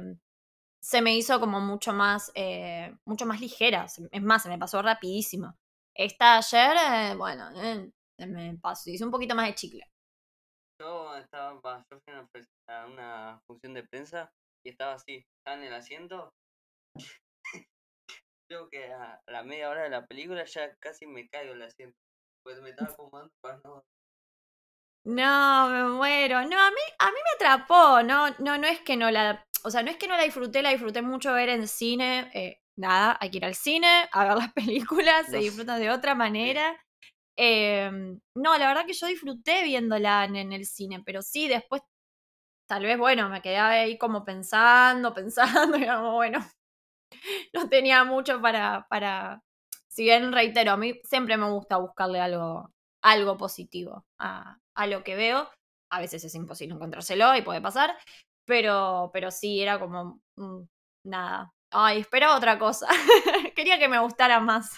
[0.81, 3.85] se me hizo como mucho más, eh, mucho más ligera.
[3.85, 5.55] Es más, se me pasó rapidísimo.
[5.95, 9.83] Esta ayer, eh, bueno, eh, se me pasó, hizo un poquito más de chicle.
[10.79, 12.27] Yo estaba, yo fui a
[12.75, 14.29] una, una función de prensa
[14.63, 16.33] y estaba así, estaba en el asiento.
[18.47, 21.97] Creo que a la media hora de la película ya casi me caigo el asiento.
[22.45, 23.83] Pues me estaba acomodando para no.
[25.03, 26.45] No, me muero.
[26.45, 28.03] No, a mí, a mí me atrapó.
[28.03, 29.43] No, no, no es que no la.
[29.63, 32.29] O sea, no es que no la disfruté, la disfruté mucho ver en cine.
[32.35, 35.31] Eh, nada, hay que ir al cine a ver las películas, no.
[35.31, 36.79] se disfrutan de otra manera.
[37.35, 37.89] Eh,
[38.35, 41.81] no, la verdad que yo disfruté viéndola en, en, el cine, pero sí, después,
[42.69, 46.39] tal vez, bueno, me quedé ahí como pensando, pensando, y como, bueno,
[47.53, 49.41] no tenía mucho para, para,
[49.95, 52.69] si bien reitero, a mí siempre me gusta buscarle algo,
[53.01, 55.49] algo positivo a, a, lo que veo.
[55.89, 57.95] A veces es imposible encontrárselo y puede pasar,
[58.45, 60.63] pero, pero sí, era como mmm,
[61.05, 61.49] nada.
[61.71, 62.87] Ay, esperaba otra cosa.
[63.55, 64.69] Quería que me gustara más.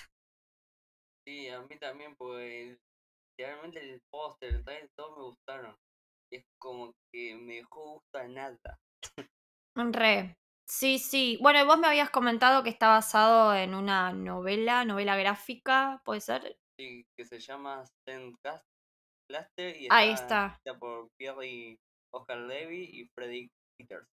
[1.25, 2.77] Sí, a mí también, pues
[3.39, 5.75] realmente el póster, el trailer, todos me gustaron.
[6.31, 8.77] Es como que me dejó gustar nada.
[9.75, 10.35] Re,
[10.69, 11.37] Sí, sí.
[11.41, 16.57] Bueno, vos me habías comentado que está basado en una novela, novela gráfica, ¿puede ser?
[16.77, 18.61] Sí, que se llama Cluster
[19.77, 20.59] y está, Ahí está.
[20.79, 21.77] por Pierre
[22.13, 24.07] Oscar Levy y Freddy Peters.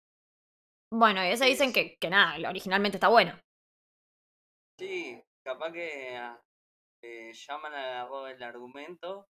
[0.93, 3.37] Bueno, y ese dicen que, que nada, originalmente está bueno.
[4.79, 6.17] Sí, capaz que
[7.03, 9.27] eh, llaman a el argumento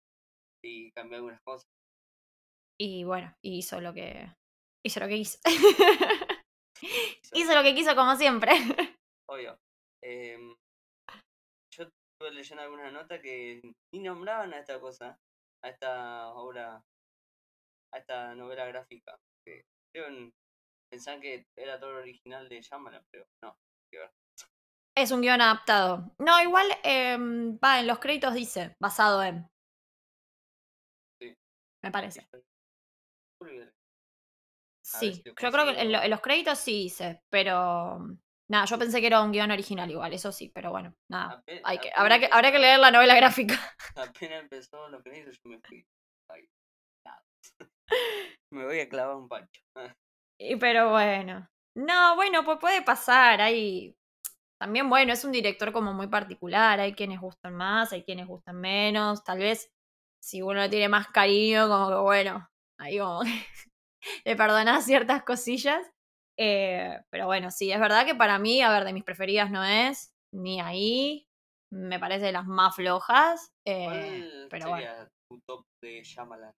[0.64, 1.66] y cambian algunas cosas.
[2.80, 4.32] Y bueno, hizo lo que
[4.84, 5.38] hizo lo que hizo.
[7.32, 8.52] Hizo lo que quiso como siempre.
[9.28, 9.58] Obvio.
[10.02, 10.38] Eh,
[11.74, 13.60] yo estuve leyendo alguna nota que
[13.92, 15.18] ni nombraban a esta cosa,
[15.62, 16.82] a esta obra,
[17.92, 19.18] a esta novela gráfica.
[19.44, 20.32] Que creo
[20.90, 23.56] pensaban que era todo original de Shyamalan, pero no.
[24.96, 26.12] Es un guion adaptado.
[26.18, 29.48] No, igual em, va, en los créditos dice, basado en.
[31.20, 31.34] Sí.
[31.84, 32.28] Me parece.
[34.88, 35.92] Sí, yo creo que en, consigo.
[35.92, 37.98] lo- en los créditos sí dice, pero
[38.50, 41.42] nada, yo pensé que era un guion original igual, eso sí, pero bueno, nada.
[41.42, 43.54] Ape- Hay que, apenas habrá, que, empezó- habrá que leer la novela gráfica.
[43.96, 45.84] Apenas empezó los créditos yo me fui.
[46.30, 46.48] Ay,
[47.04, 47.22] nada.
[48.52, 49.60] me voy a clavar un pancho.
[50.40, 51.48] Y, pero bueno.
[51.76, 53.40] No, bueno, pues puede pasar.
[53.40, 53.94] Hay.
[54.60, 56.80] También, bueno, es un director como muy particular.
[56.80, 59.22] Hay quienes gustan más, hay quienes gustan menos.
[59.22, 59.70] Tal vez
[60.20, 62.48] si uno le tiene más cariño, como que bueno,
[62.80, 63.20] ahí como
[64.24, 65.84] le perdonás ciertas cosillas.
[66.38, 69.64] Eh, pero bueno, sí, es verdad que para mí, a ver, de mis preferidas no
[69.64, 71.26] es ni ahí.
[71.72, 73.52] Me parece de las más flojas.
[73.66, 74.86] eh, ¿Cuál pero bueno.
[74.86, 76.52] sería tu top de Shyamalan?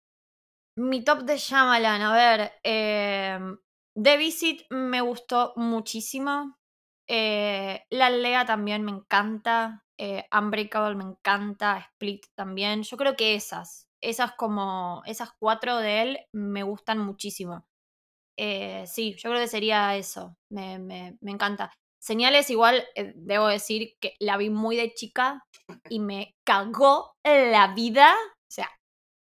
[0.77, 2.53] Mi top de Shyamalan, a ver.
[2.63, 3.39] eh,
[3.95, 6.57] The Visit me gustó muchísimo.
[7.09, 9.85] Eh, La Aldea también me encanta.
[9.99, 11.79] eh, Unbreakable me encanta.
[11.79, 12.83] Split también.
[12.85, 13.88] Yo creo que esas.
[14.03, 15.03] Esas como.
[15.07, 17.67] Esas cuatro de él me gustan muchísimo.
[18.39, 20.37] Eh, sí, yo creo que sería eso.
[20.51, 21.73] Me, me- me encanta.
[22.01, 25.45] Señales, igual, eh, debo decir que la vi muy de chica
[25.89, 28.15] y me cagó la vida.
[28.15, 28.71] O sea,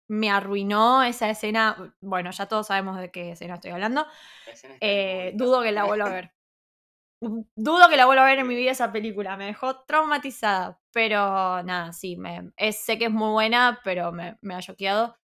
[0.09, 1.95] me arruinó esa escena.
[2.01, 4.05] Bueno, ya todos sabemos de qué escena estoy hablando.
[4.81, 6.31] Eh, dudo que la vuelva a ver.
[7.55, 9.37] Dudo que la vuelva a ver en mi vida esa película.
[9.37, 10.79] Me dejó traumatizada.
[10.97, 15.15] Pero nada, sí, me, es- sé que es muy buena, pero me, me ha choqueado.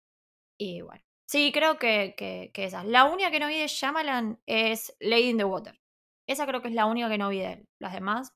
[0.60, 1.02] Y bueno.
[1.28, 2.84] Sí, creo que, que, que esa.
[2.84, 5.80] La única que no vi de Shyamalan es Lady in the Water.
[6.28, 7.70] Esa creo que es la única que no vi de él.
[7.80, 8.34] Las demás,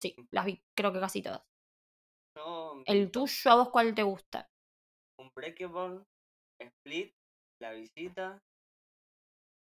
[0.00, 1.42] sí, las vi, creo que casi todas.
[2.86, 4.48] El tuyo, ¿a vos cuál te gusta?
[5.18, 6.04] Unbreakable,
[6.60, 7.12] Split,
[7.60, 8.40] La Visita,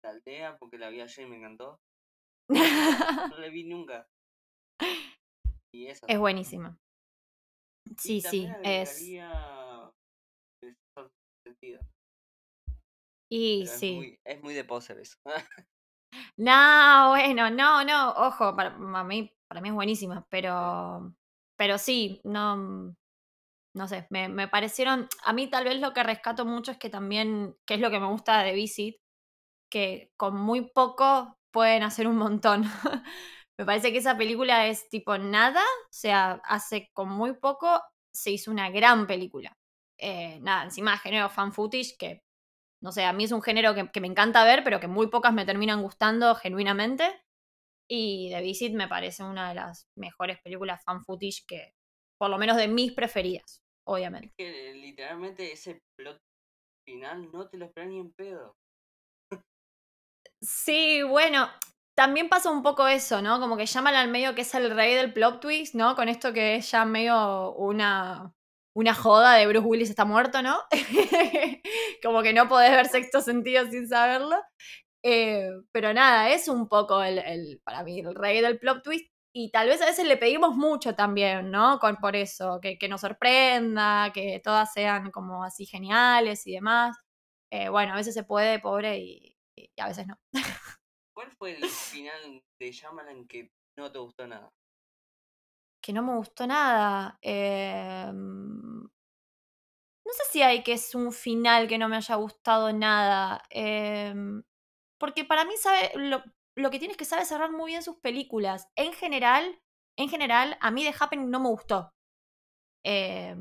[0.03, 1.79] La Aldea, porque la vi ayer y me encantó.
[3.31, 4.07] No la vi nunca.
[5.71, 6.77] Y es buenísima.
[7.97, 9.01] Sí, y sí, es.
[13.29, 13.89] Y Pero sí.
[13.89, 15.17] es, muy, es muy de poser eso.
[16.35, 18.71] No, bueno, no, no, ojo, para,
[19.03, 21.13] mí, para mí es buenísima, pero,
[21.55, 22.93] pero sí, no,
[23.73, 26.89] no sé, me, me parecieron, a mí tal vez lo que rescato mucho es que
[26.89, 28.97] también, que es lo que me gusta de Visit,
[29.69, 32.63] que con muy poco pueden hacer un montón.
[33.57, 37.81] me parece que esa película es tipo nada, o sea, hace con muy poco
[38.13, 39.57] se hizo una gran película.
[39.97, 42.23] Eh, nada, encima género fan footage, que
[42.81, 45.07] no sé, a mí es un género que, que me encanta ver, pero que muy
[45.07, 47.23] pocas me terminan gustando genuinamente.
[47.87, 51.73] Y The Visit me parece una de las mejores películas fan footage que,
[52.17, 54.33] por lo menos de mis preferidas, obviamente.
[54.37, 56.17] que literalmente ese plot
[56.85, 58.55] final no te lo esperas ni en pedo.
[60.41, 61.49] Sí, bueno,
[62.01, 63.39] también pasa un poco eso, ¿no?
[63.39, 65.95] Como que llaman al medio que es el rey del plot twist, ¿no?
[65.95, 68.33] Con esto que es ya medio una,
[68.73, 70.57] una joda de Bruce Willis está muerto, ¿no?
[72.03, 74.35] Como que no podés ver sexto sentido sin saberlo.
[75.03, 79.05] Eh, pero nada, es un poco el, el, para mí, el rey del plot twist.
[79.31, 81.77] Y tal vez a veces le pedimos mucho también, ¿no?
[81.77, 86.97] Con, por eso, que, que nos sorprenda, que todas sean como así geniales y demás.
[87.51, 90.17] Eh, bueno, a veces se puede, pobre, y, y a veces no.
[91.21, 94.51] ¿Cuál fue el final de Shyamalan que no te gustó nada?
[95.79, 97.19] que no me gustó nada.
[97.21, 98.89] Eh, no
[100.13, 103.43] sé si hay que es un final que no me haya gustado nada.
[103.51, 104.15] eh,
[104.99, 106.23] porque para mí sabe lo,
[106.55, 108.67] lo que tiene es que sabe cerrar muy bien sus películas.
[108.75, 109.59] En general,
[109.97, 111.91] en general, a mí The Happening no me gustó.
[112.83, 113.35] Eh,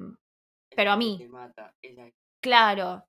[0.76, 1.96] pero a mí, mata, es
[2.42, 3.06] claro,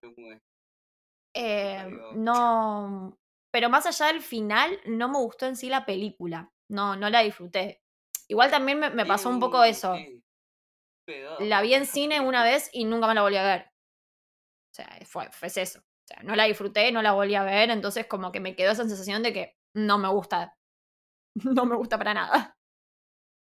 [1.33, 3.17] eh, no.
[3.51, 6.51] Pero más allá del final, no me gustó en sí la película.
[6.69, 7.81] No, no la disfruté.
[8.29, 9.95] Igual también me, me pasó un poco eso.
[11.39, 13.71] La vi en cine una vez y nunca me la volví a ver.
[14.71, 15.79] O sea, fue, fue eso.
[15.79, 18.71] O sea, no la disfruté, no la volví a ver, entonces como que me quedó
[18.71, 20.55] esa sensación de que no me gusta.
[21.55, 22.57] No me gusta para nada.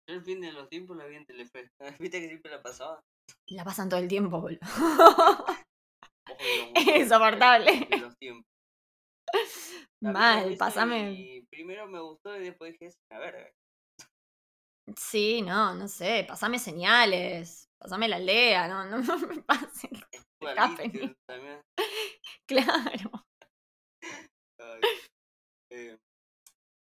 [0.10, 1.70] Yo el fin de los tiempos la vi en Telefe.
[2.00, 3.00] ¿Viste que siempre la pasaba?
[3.50, 4.60] La pasan todo el tiempo, boludo.
[6.76, 7.88] Es insoportable.
[8.00, 8.46] Los tiempos.
[10.02, 11.12] Mal, pasame.
[11.12, 13.50] Y primero me gustó y después dije, es una verga.
[14.96, 17.66] Sí, no, no sé, pasame señales.
[17.80, 19.92] Pasame la aldea, no, no, no me pasen.
[21.28, 21.62] También.
[22.48, 23.12] Claro.
[24.60, 24.82] Ay.
[25.72, 25.98] Eh,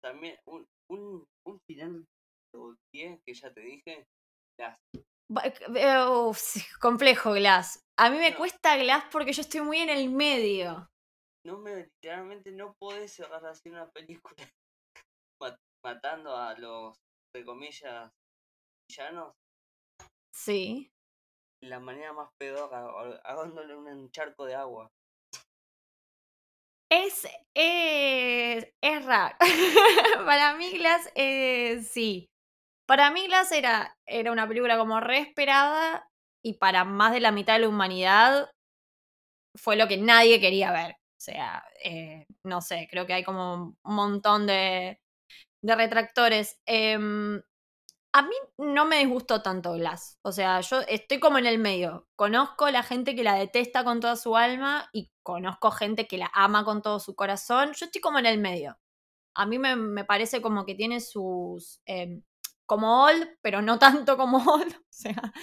[0.03, 2.05] también un, un, un final
[2.53, 4.05] de 10 que ya te dije
[4.59, 4.77] Glass.
[5.31, 7.79] Ba- eh, uf, complejo Glass.
[7.97, 8.37] A mí me No.
[8.37, 10.89] cuesta Glass porque yo estoy muy en el medio.
[11.45, 14.35] No me, literalmente no podés cerrar así una película
[15.41, 16.95] ma- matando a los,
[17.35, 18.11] de comillas,
[18.89, 19.33] villanos
[20.33, 20.91] Sí.
[21.63, 22.85] la manera más pedorra,
[23.23, 24.89] hagándole un charco de agua.
[26.91, 29.35] Es, eh, es raro.
[30.25, 32.27] Para mí Glass, eh, sí.
[32.87, 36.07] Para mí Glass era, era una película como re esperada
[36.43, 38.49] y para más de la mitad de la humanidad
[39.55, 40.95] fue lo que nadie quería ver.
[41.17, 44.99] O sea, eh, no sé, creo que hay como un montón de,
[45.61, 46.59] de retractores.
[46.65, 47.41] Em,
[48.13, 50.19] a mí no me disgustó tanto Glass.
[50.21, 52.07] O sea, yo estoy como en el medio.
[52.15, 56.31] Conozco la gente que la detesta con toda su alma y conozco gente que la
[56.33, 57.73] ama con todo su corazón.
[57.73, 58.77] Yo estoy como en el medio.
[59.35, 61.81] A mí me, me parece como que tiene sus...
[61.85, 62.23] em,
[62.65, 64.73] como Old, pero no tanto como Old.
[64.75, 65.33] O sea,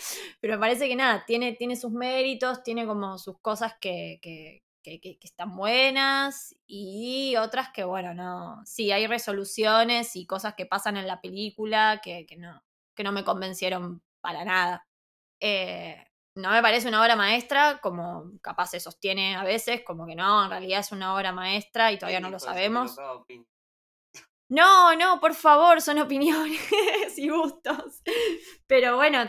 [0.40, 4.61] pero me parece que nada, tiene, tiene sus méritos, tiene como sus cosas que, que,
[4.82, 8.62] que, que- que están buenas y otras que, bueno, no.
[8.66, 12.62] Sí, hay resoluciones y cosas que pasan en la película que, que no,
[12.94, 14.86] que no me convencieron para nada.
[15.40, 20.14] Eh, no me parece una obra maestra, como capaz se sostiene a veces, como que
[20.14, 22.96] no, en realidad es una obra maestra y todavía ¿Quién no lo sabemos.
[24.52, 26.60] No, no, por favor, son opiniones
[27.16, 28.02] y gustos.
[28.66, 29.20] Pero bueno,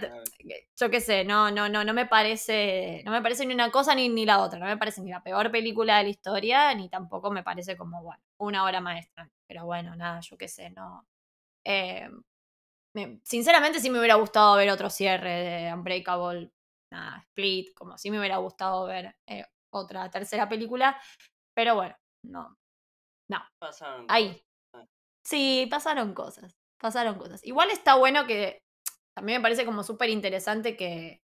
[0.78, 3.96] yo qué sé, no, no, no, no me parece, no me parece ni una cosa
[3.96, 6.90] ni, ni la otra, no me parece ni la peor película de la historia, ni
[6.90, 9.30] tampoco me parece como, bueno, una obra maestra.
[9.48, 11.08] Pero bueno, nada, yo qué sé, no.
[11.64, 12.10] Eh,
[12.94, 16.52] me- sinceramente sí me hubiera gustado ver otro cierre de Unbreakable,
[16.92, 21.00] nada, Split, como sí me hubiera gustado ver eh, otra tercera película,
[21.54, 22.58] pero bueno, no.
[23.60, 24.44] pasaron Ahí.
[25.24, 27.44] Sí, pasaron cosas, pasaron cosas.
[27.46, 28.62] Igual está bueno que
[29.14, 31.22] también me parece como súper interesante que,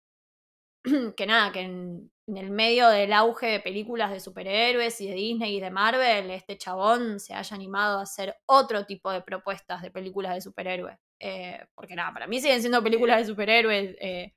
[1.18, 5.16] que nada, que en, en el medio del auge de películas de superhéroes y de
[5.16, 9.82] Disney y de Marvel, este chabón se haya animado a hacer otro tipo de propuestas
[9.82, 10.98] de películas de superhéroes.
[11.20, 13.96] Eh, porque nada, para mí siguen siendo películas de superhéroes.
[14.02, 14.34] eh,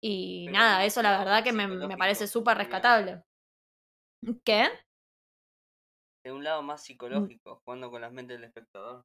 [0.00, 3.22] y Pero nada, eso la verdad que me, me parece súper rescatable.
[4.44, 4.68] ¿Qué?
[6.24, 6.66] De un lado Mm.
[6.66, 9.02] más psicológico, jugando con las mentes del espectador.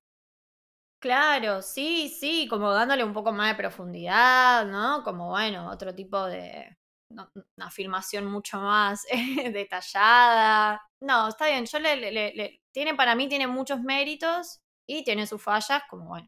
[1.02, 5.04] Claro, sí, sí, como dándole un poco más de profundidad, ¿no?
[5.04, 6.78] Como bueno, otro tipo de.
[7.12, 9.06] no- una filmación mucho más
[9.54, 10.82] detallada.
[11.02, 15.28] No, está bien, yo le, le- le- Tiene, para mí, tiene muchos méritos y tiene
[15.28, 16.28] sus fallas, como bueno,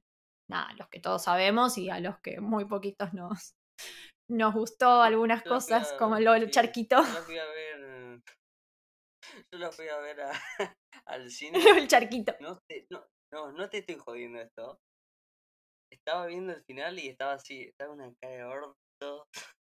[0.49, 3.55] nada, los que todos sabemos y a los que muy poquitos nos,
[4.29, 6.97] nos gustó algunas a- cosas, como lo del sí, charquito.
[6.97, 7.74] Yo fui a ver.
[9.51, 10.31] Yo la fui a ver a-
[11.07, 11.59] al cine.
[11.59, 12.35] Del charquito.
[12.39, 14.79] No te, no, no, no te estoy jodiendo esto.
[15.91, 19.27] Estaba viendo el final y estaba así, estaba una cara de orto.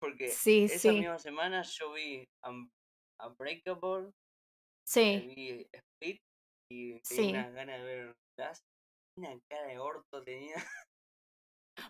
[0.00, 2.70] Porque Sí, esa sí, misma semana yo vi Un-
[3.22, 4.12] Unbreakable, eh,
[4.86, 6.16] sí, vi Speed
[6.72, 7.16] y Sí.
[7.16, 8.60] tenía unas ganas de ver Glass.
[9.18, 10.56] Una cara de orto tenía.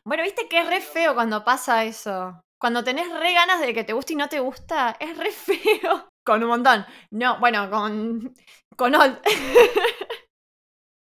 [0.05, 2.41] Bueno, viste que es re feo cuando pasa eso.
[2.61, 6.10] Cuando tenés re ganas de que te guste y no te gusta, es re feo.
[6.25, 6.85] Con un montón.
[7.11, 8.35] No, bueno, con.
[8.77, 9.21] Con Old.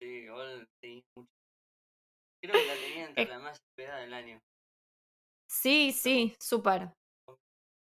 [0.00, 0.26] Sí,
[0.80, 1.28] tenía mucho.
[2.42, 3.26] Creo que la tenía entre Eh.
[3.28, 4.38] la más esperada del año.
[5.50, 6.92] sí, sí, súper.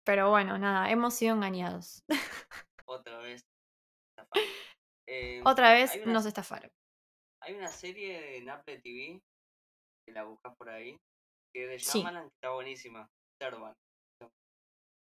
[0.05, 2.01] Pero bueno, nada, hemos sido engañados.
[2.87, 3.43] Otra vez.
[5.09, 6.71] Eh, Otra vez una, nos estafaron.
[7.43, 9.21] hay una serie en Apple TV,
[10.07, 10.97] que la buscas por ahí,
[11.53, 11.99] que de Sí.
[11.99, 13.09] Shyamalan que está buenísima.
[13.39, 13.77] Servant.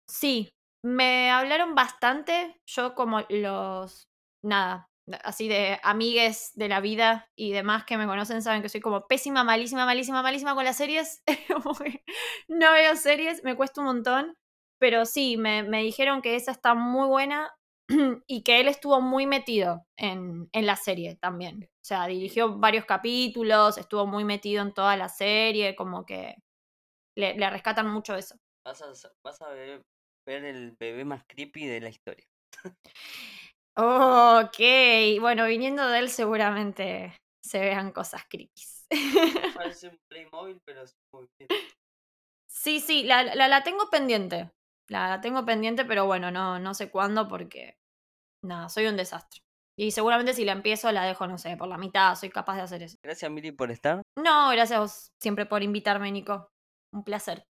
[0.10, 0.50] Sí,
[0.84, 2.62] me hablaron bastante.
[2.66, 4.10] Yo, como los.
[4.44, 4.90] Nada,
[5.24, 9.08] así de amigues de la vida y demás que me conocen, saben que soy como
[9.08, 11.24] pésima, malísima, malísima, malísima con las series.
[12.48, 14.38] No veo series, me cuesta un montón.
[14.80, 17.52] Pero sí, me, me dijeron que esa está muy buena
[18.28, 21.64] y que él estuvo muy metido en, en la serie también.
[21.64, 26.36] O sea, dirigió varios capítulos, estuvo muy metido en toda la serie, como que
[27.16, 28.36] le, le rescatan mucho eso.
[29.24, 29.82] Vas a ver,
[30.26, 32.26] ver el bebé más creepy de la historia.
[33.76, 34.60] Ok,
[35.20, 38.86] bueno, viniendo de él seguramente se vean cosas creepies.
[39.56, 41.56] Parece un Playmobil, pero es muy creepy.
[42.48, 44.52] sí, sí, la, la, la tengo pendiente.
[44.90, 47.78] La, tengo pendiente, pero bueno, no, no sé cuándo porque,
[48.44, 49.42] nada, soy un desastre.
[49.76, 52.62] Y seguramente si la empiezo la dejo, no sé, por la mitad, soy capaz de
[52.62, 52.98] hacer eso.
[53.04, 54.04] Gracias, Miri, por estar.
[54.16, 56.52] No, gracias a vos siempre por invitarme, Nico.
[56.94, 57.44] Un placer.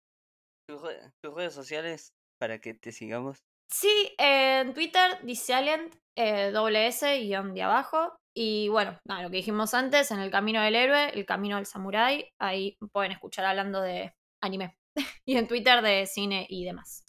[0.70, 0.82] Tus,
[1.24, 3.46] tus redes sociales para que te sigamos.
[3.72, 8.18] Sí, en Twitter, Disalient, eh, doble S, guion de abajo.
[8.36, 11.68] Y bueno, nada, lo que dijimos antes, en el camino del héroe, el camino del
[11.68, 14.12] samurái, ahí pueden escuchar hablando de
[14.42, 14.76] anime.
[15.28, 17.06] y en Twitter de cine y demás.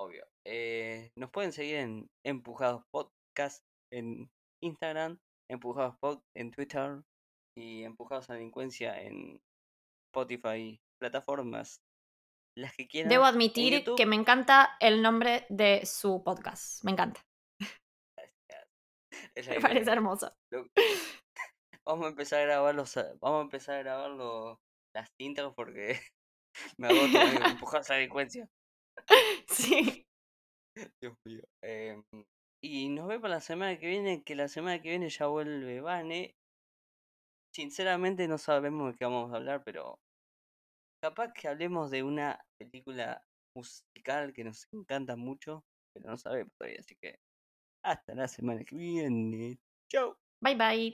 [0.00, 0.26] Obvio.
[0.44, 3.62] Eh, nos pueden seguir en Empujados Podcast
[3.92, 4.28] en
[4.60, 7.02] Instagram, Empujados Pod en Twitter
[7.56, 9.40] y Empujados a Delincuencia en
[10.10, 11.80] Spotify, plataformas,
[12.56, 13.10] las que quieran.
[13.10, 16.82] Debo admitir que me encanta el nombre de su podcast.
[16.84, 17.20] Me encanta.
[19.36, 20.34] Me parece hermoso.
[21.86, 24.58] Vamos a empezar a grabar los, vamos a empezar a grabar los,
[24.92, 26.00] las intros porque
[26.78, 28.48] me agoto de empujados a la delincuencia.
[29.46, 30.04] Sí.
[31.00, 31.44] Dios mío.
[31.62, 32.02] Em,
[32.60, 36.34] y nos vemos la semana que viene, que la semana que viene ya vuelve Vane.
[37.54, 40.00] Sinceramente no sabemos de qué vamos a hablar, pero
[41.06, 43.22] capaz que hablemos de una película
[43.54, 47.20] musical que nos encanta mucho, pero no sabemos todavía, así que
[47.84, 49.56] hasta la semana que viene.
[49.88, 50.16] Chau.
[50.40, 50.92] Bye bye.